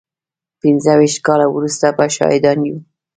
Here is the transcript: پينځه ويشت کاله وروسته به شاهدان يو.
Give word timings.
پينځه 0.61 0.91
ويشت 0.99 1.19
کاله 1.27 1.45
وروسته 1.49 1.85
به 1.97 2.05
شاهدان 2.15 2.59
يو. 2.67 2.77